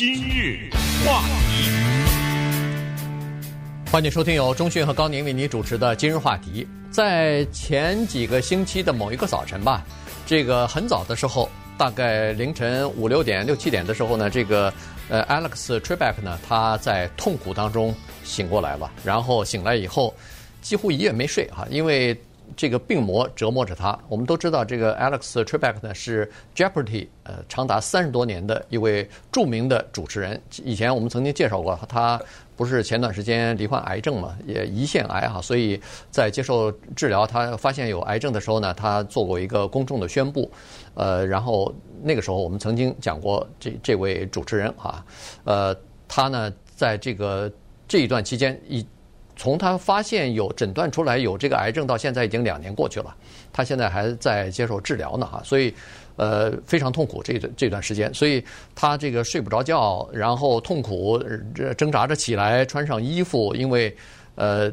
[0.00, 0.70] 今日
[1.04, 1.70] 话题，
[3.92, 6.66] 欢迎收听由中讯和高宁为你主持的《今日话题》。
[6.90, 9.84] 在前几个星期的某一个早晨吧，
[10.24, 14.72] 这个很早的时候，大概凌晨五六点、六七点的时候呢，这个
[15.10, 17.94] 呃 Alex Trebek 呢，他在痛苦当中
[18.24, 18.90] 醒过来了。
[19.04, 20.14] 然后醒来以后，
[20.62, 22.18] 几乎一夜没睡哈，因为。
[22.56, 23.98] 这个病魔折磨着他。
[24.08, 30.40] 我们都知道，这个 Alex Trebek 呢是 Jeopardy 呃长达三十多年的一位著名的主持人。
[30.64, 32.20] 以前我们曾经介绍过，他
[32.56, 40.50] 不是前段时间罹患癌症嘛，也胰腺癌哈，所以在接受治疗，他发现有癌症的时候呢，他做过一个公众的宣布。
[40.94, 45.04] 呃，然后那个时候我们曾经讲过这这位主持人啊，
[45.44, 47.50] 呃，他呢在这个
[47.88, 48.86] 这一段期间一。
[49.40, 53.16] 从他发现有诊断出来有这个癌症到现在已经两年过去了，
[53.50, 55.72] 他现在还在接受治疗呢哈，所以
[56.16, 58.44] 呃非常痛苦这段这段时间，所以
[58.74, 61.18] 他这个睡不着觉，然后痛苦
[61.78, 63.96] 挣扎着起来穿上衣服，因为
[64.34, 64.70] 呃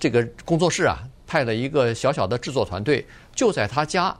[0.00, 4.16] 这个工作室啊派了一个小小的制作团队就在他家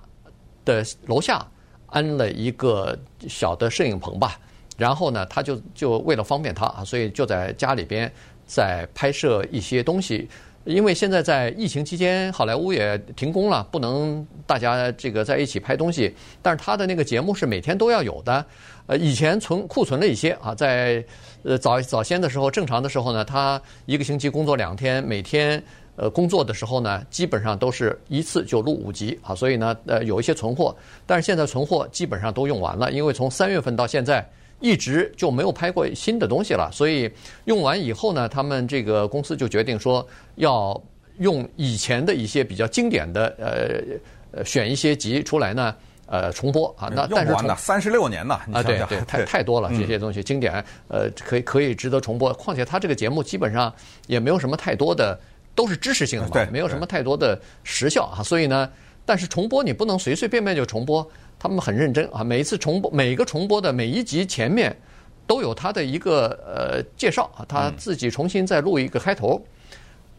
[0.67, 1.42] 的楼下
[1.86, 2.94] 安了一个
[3.27, 4.39] 小的摄影棚吧，
[4.77, 8.12] 然后呢他就就为了方便他啊，所以就在家里边。
[8.47, 10.28] 在拍摄一些东西，
[10.64, 16.14] 因为现在在疫情期间，好莱坞也停工了，不能大家这个在一起拍东西。
[16.41, 18.44] 但是他的那个节目是每天都要有的。
[18.86, 21.05] 呃，以前存库存了一些啊，在
[21.42, 25.61] 呃早早先的时候，正常的时候呢，他一个星期工作两天，每天
[25.97, 30.74] 呃工作的时候呢，基本上都是一次就录五集啊，所以呢，呃有一些存货。
[31.05, 34.24] 但是现在存货基本上都用完了，因为从三月份到现在。
[34.60, 37.10] 一直就没有拍过新的东西了，所以
[37.44, 40.80] 用完以后呢，他们这个公司就决定说要
[41.18, 45.74] 用以前的一些比较经典的呃，选一些集出来呢，
[46.06, 46.90] 呃，重播啊。
[46.94, 52.32] 那但是用完了三十六年了啊，对对， 太太多了这些东西经典，呃，可以可以值得重播。
[52.34, 53.72] 况且他这个节目基本上
[54.06, 55.18] 也没有什么太多的，
[55.54, 58.22] 都是知识性的嘛，没有什么太多的时效啊。
[58.22, 58.70] 所以呢，
[59.05, 61.06] 但是重播你不能随随便便就重播。
[61.39, 64.74] 他们很认真啊，每一次重播，每个重播的每一集前面
[65.27, 69.45] 都有他的一个呃介绍啊，他自己重新再录一个开头，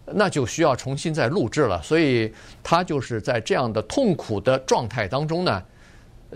[0.06, 1.82] 那就需要重新再录制了。
[1.82, 5.64] 所以他就是在这样的痛苦的状态当中呢，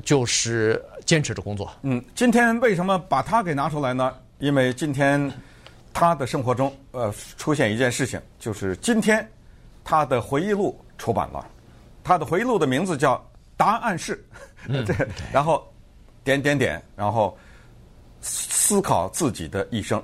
[0.03, 1.72] 就是坚持着工作。
[1.84, 4.12] 嗯，今天为什么把他给拿出来呢？
[4.40, 5.31] 因为今天
[5.94, 9.25] 他的生活中呃出现一件事情，就是今天
[9.84, 11.46] 他的回忆录出版了，
[12.03, 13.24] 他的回忆录的名字叫。
[13.61, 14.25] 答案是，
[14.88, 15.72] 这然后
[16.23, 17.38] 点点点，然后
[18.19, 20.01] 思考自己的一生。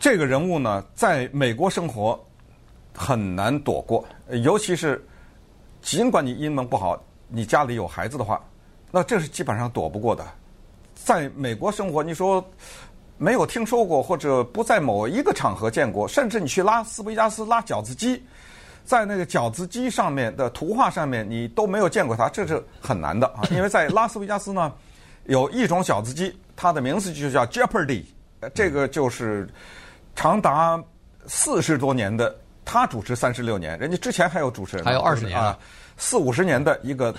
[0.00, 2.18] 这个人物呢，在美国生活
[2.92, 4.04] 很难躲过，
[4.42, 5.00] 尤其是
[5.80, 8.42] 尽管你英文不好，你家里有孩子的话，
[8.90, 10.26] 那这是基本上躲不过的。
[10.96, 12.44] 在美国生活，你说
[13.16, 18.20] 没有听说过，或者不在某一个场合见过，甚至你去拉斯维加斯拉饺子机。
[18.84, 23.42] 在那个饺子机上面的图画上面，你都没有见过它，这是很难的啊！
[23.50, 24.72] 因为在拉斯维加斯呢，
[25.24, 28.04] 有一种饺子机，它的名字就叫 Jeopardy，
[28.52, 29.48] 这个就是
[30.14, 30.82] 长达
[31.26, 35.58] 四十多年的，他主持三十六年，人家之前还有主持人，还有二十年啊，
[35.96, 37.14] 四五十年的一个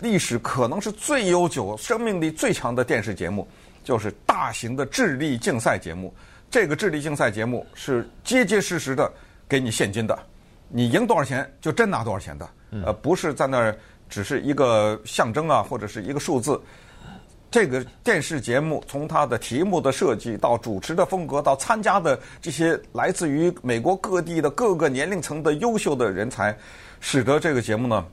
[0.00, 3.48] 历史，可能是最悠久、生命力最强的电视节目，
[3.82, 6.14] 就是大型的智力竞赛节目。
[6.50, 9.10] 这个智力竞赛节目是结结实实的
[9.48, 10.18] 给你现金的。
[10.72, 12.48] 你赢多少钱就真拿多少钱的，
[12.84, 13.76] 呃，不是在那儿
[14.08, 16.60] 只是一个象征啊，或者是一个数字。
[17.50, 26.56] 这个电视节目从它的题目的设计到主持的风格，到参加的这些来自于美国各地的各个年龄层的优秀的人才，
[27.00, 28.06] 使得这个节目呢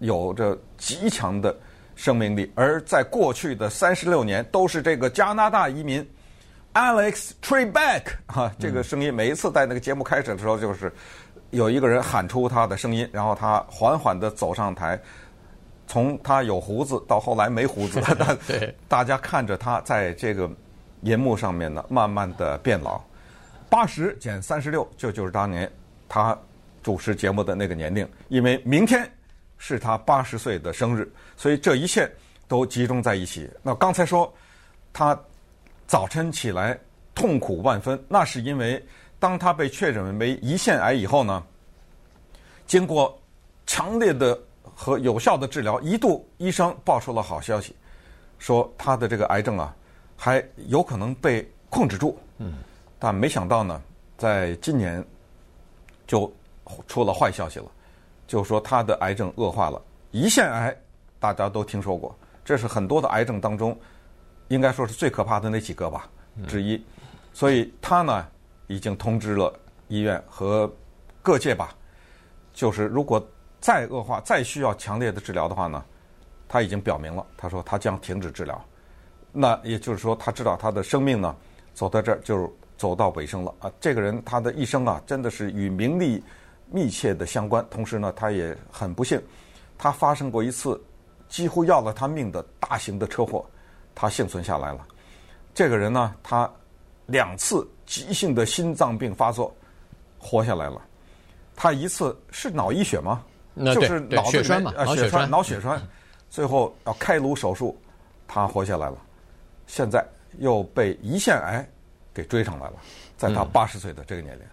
[0.00, 1.56] 有着极强的
[1.94, 2.50] 生命力。
[2.56, 6.04] 而在过去的三十六年，都是这个加拿大移民
[6.74, 10.92] Alex Trebek 啊，这个声音每一次在那个节目开始的时候就是。
[11.50, 15.00] 有一个人喊出他的声音，然后他缓缓地走上台，
[15.88, 18.00] 从他有胡子到后来没胡子，
[18.46, 20.48] 对，大家看着他在这个
[21.02, 23.00] 银幕上面呢，慢慢的变老。
[23.68, 25.70] 八十减三十六，这就是当年
[26.08, 26.38] 他
[26.82, 29.10] 主持节目的那个年龄，因为明天
[29.58, 32.08] 是他八十岁的生日，所以这一切
[32.46, 33.50] 都集中在一起。
[33.60, 34.32] 那刚才说
[34.92, 35.20] 他
[35.88, 36.78] 早晨起来
[37.12, 38.80] 痛苦万分，那是因为。
[39.20, 41.40] 当他被确诊为胰腺癌以后呢，
[42.66, 43.16] 经过
[43.66, 44.36] 强烈的
[44.74, 47.76] 和有效的治疗，一度医生报出了好消息，
[48.38, 49.76] 说他的这个癌症啊，
[50.16, 52.18] 还有可能被控制住。
[52.38, 52.54] 嗯，
[52.98, 53.80] 但没想到呢，
[54.16, 55.04] 在今年
[56.06, 56.32] 就
[56.88, 57.66] 出了坏消息了，
[58.26, 59.80] 就说他的癌症恶化了。
[60.12, 60.74] 胰腺癌
[61.18, 63.78] 大家都听说过，这是很多的癌症当中
[64.48, 66.08] 应该说是最可怕的那几个吧。
[66.48, 66.82] 之一，
[67.34, 68.26] 所以他呢
[68.70, 69.52] 已经通知了
[69.88, 70.72] 医院和
[71.22, 71.74] 各界吧，
[72.52, 73.20] 就是如果
[73.60, 75.84] 再恶化、再需要强烈的治疗的话呢，
[76.48, 78.64] 他已经表明了，他说他将停止治疗。
[79.32, 81.34] 那也就是说，他知道他的生命呢
[81.74, 83.72] 走到这儿就走到尾声了啊！
[83.80, 86.22] 这个人他的一生啊，真的是与名利
[86.70, 87.66] 密切的相关。
[87.70, 89.20] 同时呢，他也很不幸，
[89.76, 90.80] 他发生过一次
[91.28, 93.44] 几乎要了他命的大型的车祸，
[93.96, 94.86] 他幸存下来了。
[95.52, 96.48] 这个人呢，他
[97.06, 99.52] 两次急性的心脏病发作，
[100.16, 100.80] 活下来了。
[101.56, 103.24] 他一次是脑溢血吗？
[103.74, 105.82] 就是脑血栓嘛，啊，血栓，脑血栓，
[106.30, 107.76] 最后要开颅手术，
[108.28, 108.96] 他活下来了。
[109.66, 110.06] 现在
[110.38, 111.68] 又被胰腺癌
[112.14, 112.74] 给追上来了，
[113.16, 114.48] 在他八十岁的这个年龄，嗯，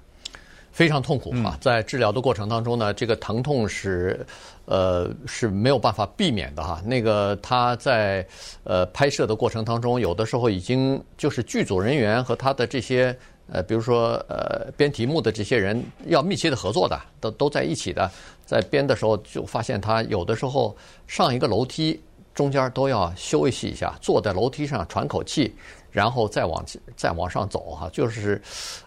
[0.78, 1.58] 非常痛苦啊！
[1.60, 4.24] 在治疗的过程当中呢，这个疼痛是
[4.66, 6.80] 呃是没有办法避免的哈。
[6.86, 8.24] 那个他在
[8.64, 13.18] 呃拍摄的过程当中，有的时候已经就是剧组人员和他的这些
[13.52, 18.12] 呃，比如说呃编题目的这些人要密切的合作的，都都在一起的，
[18.46, 20.78] 在编的时候就发现他有的时候
[21.08, 22.00] 上一个楼梯。
[22.38, 25.56] 中间都要休息一下，坐在楼梯上喘口气，
[25.89, 26.63] 然后再往
[26.95, 27.89] 再往上走哈。
[27.92, 28.39] 就是，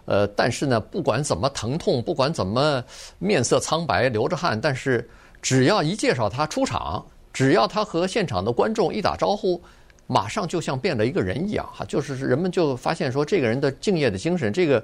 [0.05, 2.81] 呃，但是呢，不管怎么疼痛，不管怎么
[3.19, 5.11] 面色苍白、流着汗，但是
[5.43, 9.61] 只要一介绍他出场，只要他和现场的观众一打招呼，
[10.06, 11.85] 马上就像变了一个人一样哈。
[11.87, 14.81] 就是人们就发现说，这个人的敬业的精神，这个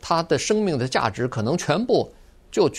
[0.00, 2.08] 他的生命的价值，可能全部
[2.52, 2.70] 就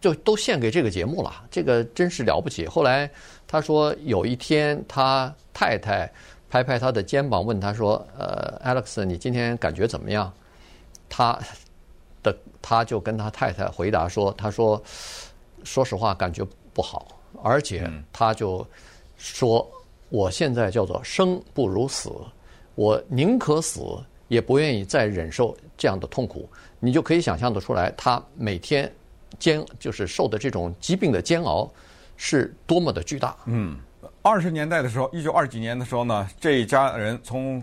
[0.00, 1.44] 就都献给这个节目了。
[1.50, 2.66] 这个真是了不起。
[2.66, 3.10] 后来。
[3.52, 6.10] 他说有一天，他太太
[6.48, 10.32] 拍拍他的肩膀，问他说：“呃，Alex，你今天感觉怎么样？”
[11.06, 11.38] 他
[12.22, 14.82] 的他就跟他太太回答说：“他说，
[15.64, 17.08] 说实话，感觉不好，
[17.42, 18.66] 而且他就
[19.18, 19.70] 说，
[20.08, 22.10] 我现在叫做生不如死，
[22.74, 23.82] 我宁可死，
[24.28, 26.48] 也不愿意再忍受这样的痛苦。
[26.80, 28.90] 你就可以想象得出来，他每天
[29.38, 31.70] 煎就是受的这种疾病的煎熬。”
[32.24, 33.36] 是多么的巨大！
[33.46, 33.76] 嗯，
[34.22, 37.60] 二十年代的时候，一九二几年的时候呢，这一家人从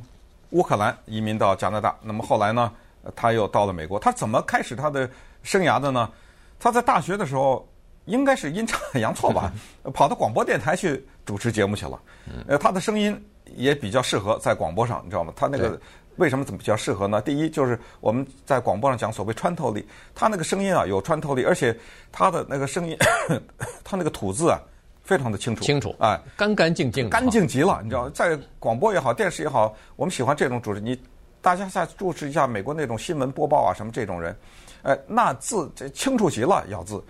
[0.50, 1.96] 乌克兰移民到加拿大。
[2.02, 2.70] 那么后来呢，
[3.16, 3.98] 他又到了美国。
[3.98, 5.10] 他怎么开始他的
[5.44, 6.12] 生涯的呢？
[6.60, 7.66] 他在大学的时候
[8.04, 9.50] 应该是阴差阳错吧，
[9.96, 11.98] 跑到广播电台去主持节目去了。
[12.46, 13.18] 呃，他的声音
[13.56, 15.32] 也比较适合在广播上，你知道吗？
[15.38, 15.80] 他那个。
[16.20, 17.22] 为什么怎么比较适合呢？
[17.22, 21.76] 第一就是我们在广播上讲所谓穿透力，他那个声音啊有穿透力，而且
[22.12, 22.98] 他的那个声音，
[23.86, 24.60] 他那个吐字啊
[25.02, 27.80] 非常的清楚，清楚，哎，干干净净，干净极了。
[27.82, 30.82] 你知道，在广播也好，电视也好，我们喜欢这种主持。
[30.82, 31.00] 你
[31.42, 34.36] 大家再注视一下美国那种新闻播报啊，什么这种人，
[34.84, 37.02] 哎，那字这清楚极了，咬字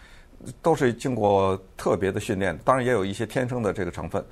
[0.62, 4.24] 都是经过特别的训练，当然也有一些天生的这个成分。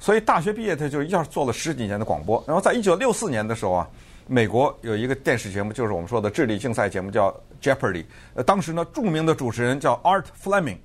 [0.00, 3.88] 所以大学毕业他就一下做了十几年的广播，然后在一九六四年的时候啊。
[4.26, 8.04] 美国有一个电视节目，就是我们说的智力竞赛节目，叫 Jeopardy。
[8.34, 10.78] 呃，当时呢，著名的主持人叫 Art Fleming，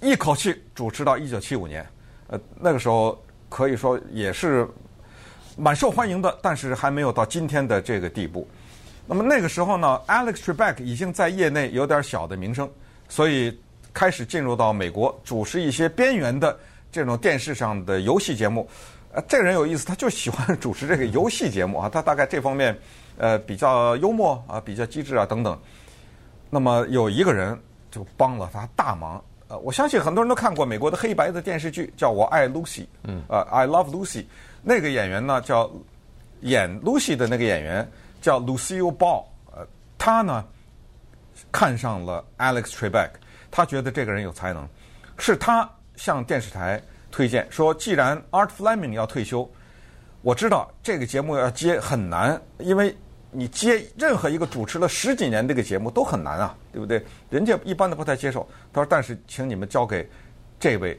[0.00, 1.84] 一口气主持到一九七五年。
[2.28, 4.66] 呃，那个时候可以说也是
[5.56, 8.48] 蛮受欢迎的，但是还没有到今天的这个地步。
[9.06, 12.70] 那么那个时候呢，Alex Trebek 已经在业内有点小的名声，
[13.08, 13.60] 所以
[13.92, 16.56] 开始进入到美国主持一些边缘的
[16.92, 18.68] 这种电视上的游戏节目。
[19.14, 22.74] 呃，这个人有意思，他就喜欢主持这个游戏节目啊，他大概这方面，
[23.18, 25.58] 呃，比较幽默啊，比较机智啊等等。
[26.48, 27.58] 那么有一个人
[27.90, 34.24] 就帮了他大忙，呃，我相信很多人都看过美国的黑白的电视剧，叫我爱 Lucy，嗯，呃，I Love Lucy，
[34.62, 35.70] 那个演员呢叫
[36.40, 37.86] 演 Lucy 的那个演员
[38.22, 39.66] 叫 Lucille Ball，呃，
[39.98, 40.42] 他呢
[41.50, 43.10] 看上了 Alex Trebek，
[43.50, 44.66] 他觉得这个人有才能，
[45.18, 46.82] 是他向电视台。
[47.12, 49.48] 推荐说，既然 Art Fleming 要退休，
[50.22, 52.96] 我知道这个节目要接很难，因为
[53.30, 57.04] 你接任何一个主持了十几年这个节目都很难啊，对不对？
[57.30, 58.48] 人家一般都不太接受。
[58.72, 60.08] 他说：“但是请你们交给
[60.58, 60.98] 这位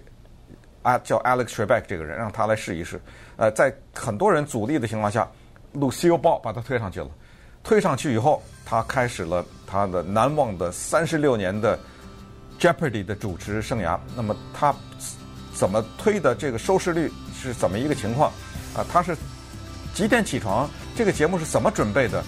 [0.82, 3.02] 啊叫 Alex Trebek 这个人，让他来试一试。”
[3.38, 5.28] 呃，在很多人阻力的情况下
[5.74, 7.10] ，Lucille Ball 把他推上去了。
[7.64, 11.80] 推上去以后，他开始了他的难忘的三十六年的
[12.60, 14.00] Jeopardy 的主持生涯。
[14.16, 14.76] 那么他。
[15.54, 18.32] 怎么推的这个收视率是怎么一个情况？
[18.76, 19.16] 啊，他是
[19.94, 20.70] 几点起床？
[20.96, 22.24] 这个节目是怎么准备的？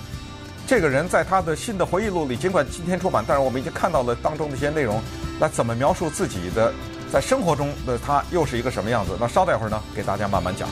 [0.68, 5.02] 这个人在他的新的回忆录里，尽管今天出版，但是我们已经看到了当中的一些内容。
[5.40, 6.74] 那怎么描述自己的
[7.12, 9.18] 在生活中的他又是一个什么样子？
[9.20, 10.68] 那稍待会儿呢，给大家慢慢讲。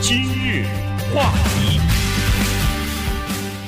[0.00, 0.66] 今日
[1.14, 1.91] 话题。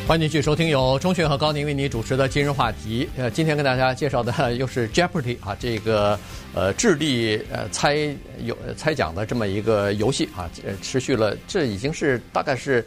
[0.07, 3.09] 欢迎继续收听由钟迅和高宁为你主持的今日话题。
[3.17, 6.19] 呃，今天跟大家介绍的 又是 Jeopardy 啊，这个
[6.55, 12.85] 呃智力呃猜有猜奖的这么一个游戏啊，呃持续了，这已经是大概是。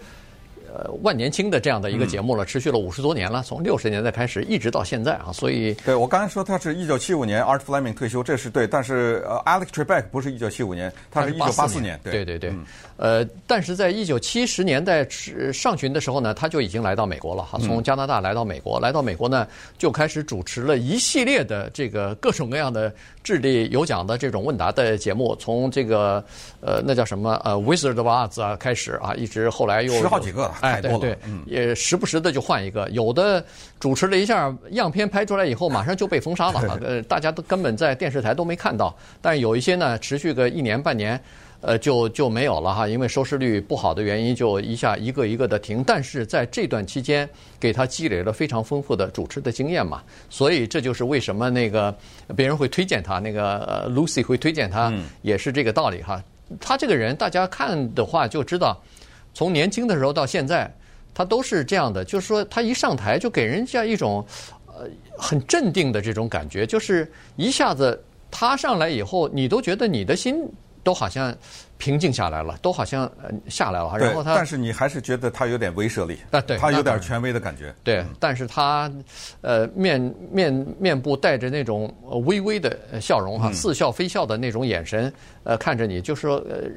[0.70, 12.54] 呃，万年青的这样的一个节目了，持续了五十多年了，从六十年代开始一直到现在啊，所以对我刚才说他是一九七五年 Art Fleming 退休，这是对，但是呃 Alex Trebek 不是一九七五年，他是一九八四年，对对对，
[12.98, 15.08] 呃，但是在一九七十年代
[15.54, 22.92] 上旬的时候呢，他就已经来到美国了哈，从加拿大来到美国，来到美国呢就开始主持了一系列的这个各种各样的
[23.24, 26.24] 智力有奖的这种问答的节目，从这个
[26.60, 30.56] 呃那叫什么呃 Wizard of Oz 啊开始啊，一直后来又十好几个了。
[30.62, 33.44] 哎，对对，也时不时的就换一个，有的
[33.80, 38.96] 主持了一下样片拍出来以后，马上就被封杀了，呃，大家都根本在电视台都没看到。
[39.22, 41.22] 但有一些呢，持续个一年半年，
[41.62, 45.84] 呃，就就没有了哈，因为收视率不好的原因，就一下一个一个的停。
[45.84, 47.28] 但是在这段期间，
[47.60, 51.94] 给他积累了非常丰富的主持的经验嘛，所以这就是为什么那个
[52.36, 56.24] 别人会推荐他，那个 Lucy 会推荐他，也是这个道理哈。
[56.60, 58.80] 他这个人，大家看的话就知道。
[59.34, 60.72] 从年轻的时候到现在，
[61.14, 64.26] 他都是这样的，就是说他一上台就给人家一种
[64.68, 64.88] 呃
[65.18, 70.48] 很镇定的这种感觉，就是一下子他上来以后，你都觉得你的心
[70.88, 71.36] 都好像
[71.78, 73.98] 平静下来了，都好像呃下来了。
[73.98, 77.76] 然后他，但是你还是觉得他有点威慑力啊，对，他有点权威的感觉。
[77.84, 78.90] 对，但是他
[79.42, 80.00] 呃面
[80.32, 81.94] 面面部带着那种
[82.26, 85.12] 微微的笑容哈，似笑非笑的那种眼神，
[85.44, 86.70] 呃，看着你，就是说呃。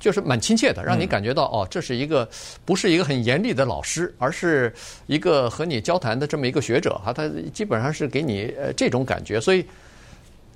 [0.00, 2.28] 就是蛮亲切的，让你感觉到哦，这是一个
[2.64, 4.72] 不是一个很严厉的老师，而是
[5.08, 7.12] 一个和你交谈的这么一个学者哈。
[7.12, 9.66] 他基本上是给你呃这种感觉，所以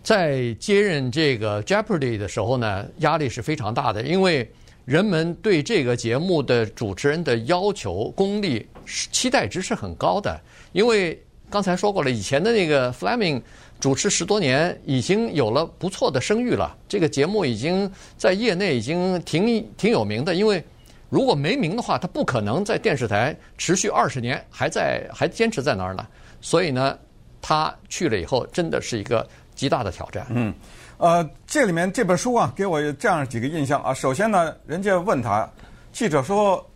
[0.02, 4.50] 在接任这个 Jeopardy 的时候呢，压力是非常大的，因为
[4.84, 10.40] 人们对这个节目的主持人的要求功力期待值是很高的，
[10.72, 13.40] 因为刚才说过了，以前的那个 Fleming。
[13.80, 16.72] 主持十多年，已经有了不错的声誉了。
[16.88, 20.32] 这个节目已经在业内已经挺挺有名的。
[20.32, 20.62] 因为
[21.08, 26.06] 如果没名的话，他不可能在电视台持续二十年还在还坚持在那儿呢。
[26.40, 26.96] 所以呢，
[27.40, 29.28] 他去了以后，真的是一个
[29.62, 30.26] 极大的挑战。
[30.30, 30.52] 嗯，
[30.98, 33.94] 呃，这里面这本书啊，给我这样几个印象啊。
[33.94, 35.48] 首先呢，人家问他，
[35.92, 36.68] 记者说，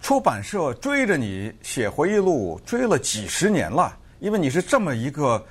[0.00, 5.44] 出版社追着你写回忆录追了几十年了，因为你是这么一个。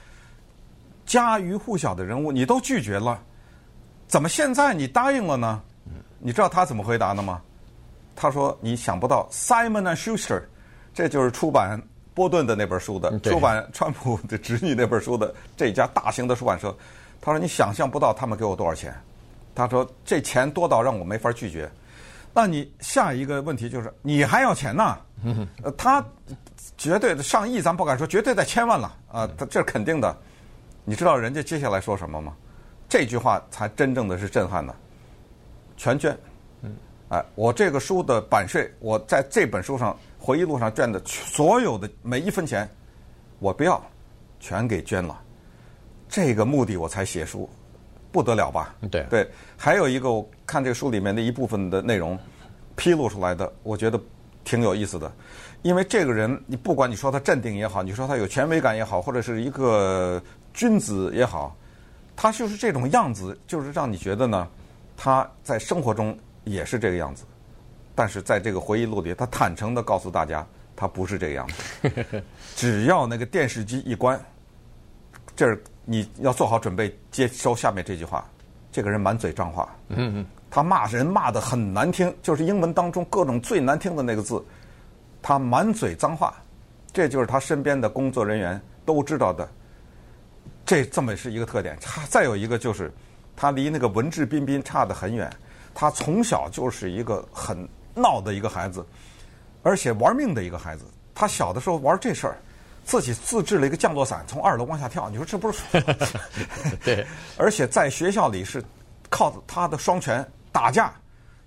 [1.06, 3.22] 家喻户晓的人物，你都拒绝了，
[4.08, 5.62] 怎么现在你答应了呢？
[6.20, 7.42] 你知道他怎么回答的吗？
[8.16, 10.42] 他说：“你想不到，Simon and Schuster，
[10.94, 11.82] 这就是出版
[12.14, 16.76] 波顿的那本书的，出版 川普的侄女那本书的这家大型的出版社。
[17.22, 18.94] 他说你想象不到他们给我多少钱。
[19.54, 21.70] 他说这钱多到让我没法拒绝。
[22.34, 24.98] 那你下一个问题就是你还要钱呢？
[25.64, 26.04] 呃，他
[26.78, 30.16] 绝对的上亿，咱不敢说，绝对在千万了啊，他这是肯定的。”
[30.84, 32.34] 你知道人家接下来说什么吗？
[32.90, 34.74] 这句话才真正的是震撼的，
[35.78, 36.18] 全捐。
[37.12, 42.68] 嗯，哎，我这个书的版税，我在这本书上回忆录上捐的所有的每一分钱，
[43.40, 43.82] 我不要，
[44.40, 45.22] 全给捐了。
[46.10, 47.50] 这个目的我才写书，
[48.12, 48.76] 不得了吧？
[48.90, 49.30] 对对。
[49.58, 52.18] 还有一个，我看这个书里面的一部分的内容
[52.76, 54.00] 披露出来的，我觉得
[54.44, 55.12] 挺有意思的。
[55.62, 60.22] 因为这个人，你不管你说他镇定也好，你说他有权威感也好，或者是一个。
[60.54, 61.56] 君子也好，
[62.14, 64.46] 他就是这种样子，就是让你觉得呢，
[64.98, 66.14] 他在生活中
[66.44, 67.24] 也是这个样子，
[67.94, 70.46] 但是在这个回忆录里，他坦诚的告诉大家，
[70.76, 72.24] 他不是这个样子。
[72.56, 74.20] 只要那个电视机一关，
[75.36, 78.26] 这儿你要做好准备接收下面这句话。
[78.72, 84.42] 这个人满嘴脏话，嗯嗯，他骂人骂的很难听，就是英文当中各种最难听的那个字，
[85.22, 86.34] 他满嘴脏话，
[86.94, 89.46] 这就是他身边的工作人员都知道的。
[90.66, 92.90] 这这么是一个特点，差再有一个就是，
[93.36, 95.30] 他离那个文质彬彬差得很远。
[95.74, 98.86] 他从小就是一个很闹的一个孩子，
[99.64, 100.86] 而且玩命的一个孩子。
[101.14, 102.38] 他小的时候玩这事儿，
[102.84, 105.10] 自己自制了一个降落伞，从二楼往下跳。
[105.10, 105.62] 你说这不是？
[106.84, 107.06] 对。
[107.38, 108.64] 而且在学校里是
[109.10, 110.94] 靠他的双拳打架，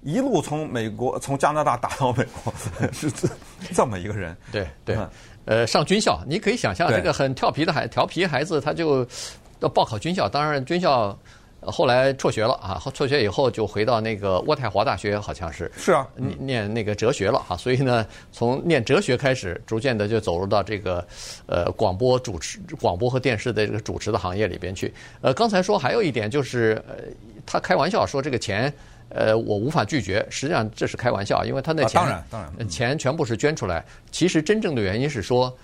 [0.02, 2.52] 一路从美国 从加拿大打到美国，
[2.92, 3.28] 是这
[3.72, 4.36] 这么一个人。
[4.52, 4.96] 对对。
[4.96, 5.10] 嗯
[5.46, 9.06] 呃，上军校，你可以想象这个很调皮的孩调皮孩子，他就
[9.60, 10.26] 要报考军校。
[10.26, 11.14] 当然，军校
[11.66, 17.56] 后来辍学了啊，辍学以后就回到那个渥太华大学，好像是是啊，念念那个哲学了啊。
[17.56, 21.06] 所以呢，从念哲学开始，逐渐的就走入到这个
[21.46, 24.92] 呃广播主持、广播和电视的这个主持的行业里边去。
[25.20, 26.94] 呃，刚才说还有一点就是，呃，
[27.44, 28.72] 他开玩笑说这个钱。
[29.10, 30.26] 呃，我无法拒绝。
[30.28, 33.84] 实际上这是开玩笑，因为他那钱，当然当然，钱全部是捐出来。
[34.10, 35.56] 其实真正的原因是说，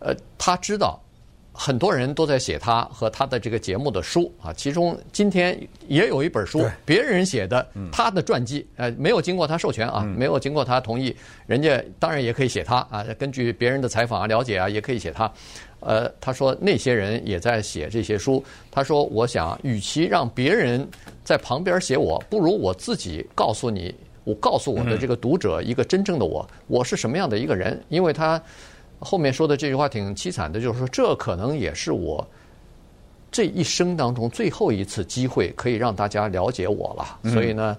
[0.00, 1.00] 呃，他知道
[1.60, 11.12] 很多人都在写他和他的这个节目的书啊，其中今天也有一本书，别人写的他的传记，呃，没有经过他授权啊，没有经过他同意，
[11.48, 15.28] 人家当然也可以写他啊，根据别人的采访啊、了解啊，也可以写他。
[15.80, 20.88] 呃，他说那些人也在写这些书，他说我想，与其让别人
[21.24, 28.40] 在旁边写我，不如我自己告诉你，我告诉我的这个读者一个真正的我，我是什么样的一个人，因为他。
[29.00, 32.26] 后面说的这句话挺凄惨的，就是说这可能也是我
[33.30, 37.18] 这一生当中最后一次机会，可以让大家了解我了。
[37.22, 37.76] 嗯、所以呢，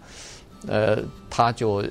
[0.67, 0.99] 呃，
[1.29, 1.83] 他就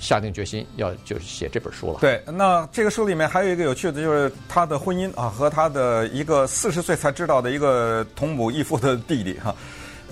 [0.00, 1.98] 下定决心要就写这本书了。
[2.00, 9.54] 对，那这个书里面还有一个有趣的，就是他的婚姻啊，和他的一个四十岁才知道的一个同母异父的弟弟哈。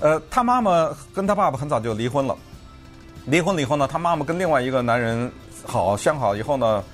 [0.00, 2.37] 呃，他妈妈跟他爸爸很早就离婚了，
[3.26, 5.30] 离婚了以后呢，他妈妈跟另外一个男人
[5.64, 6.85] 好相好以后呢。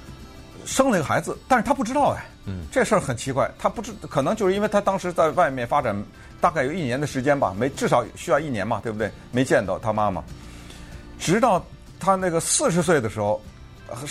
[0.69, 5.97] 生了一个孩子，但是他不知道哎，嗯，这事儿很奇怪，他不知可能就是因为他当时在外面发展，
[6.43, 9.11] 大概有一年的时间吧，没至少需要一年嘛，对不对？
[9.33, 10.23] 没见到他妈妈，
[11.19, 11.65] 直到
[11.99, 13.41] 他那个四十岁的时候，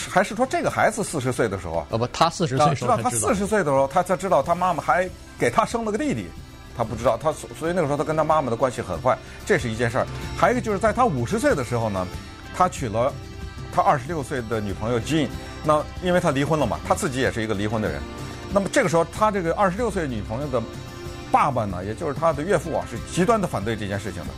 [0.10, 1.88] 还是说这个孩子四十岁的时候啊？
[1.92, 6.26] 哦不，他四十岁知道他四十岁的时候，他才知道他妈妈还给他生了个弟弟，
[6.76, 10.08] 他不知道，他所以那个时候他跟他妈妈的关系很坏，这是一件事儿。
[10.36, 12.08] 还有一个就是在他五十岁的时候呢，
[12.56, 13.14] 他娶了
[13.72, 15.28] 他二十六岁的女朋友 Jean。
[15.68, 18.02] 那因为他离婚了嘛，他自己也是一个离婚的人。
[18.54, 20.64] 那么这个时候，他这个二十六岁女朋友的
[21.30, 24.30] 爸爸呢，也就是他的岳父啊，是极端的反对这件事情的。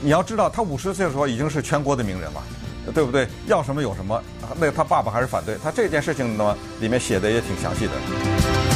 [0.00, 2.42] 你要知道，他五十岁的时候已经是全国的名人了，
[2.94, 3.28] 对不对？
[3.46, 4.18] 要什么有什么。
[4.58, 8.67] 那他爸爸还是反对他这件事情呢，里面写的也挺详细的。